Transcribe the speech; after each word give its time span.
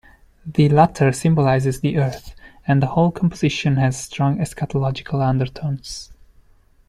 The 0.47 0.67
latter 0.67 1.11
symbolizes 1.11 1.79
the 1.81 1.99
Earth, 1.99 2.33
and 2.67 2.81
the 2.81 2.87
whole 2.87 3.11
composition 3.11 3.75
has 3.75 4.03
strong 4.03 4.39
eschatological 4.39 5.21
undertones. 5.23 6.11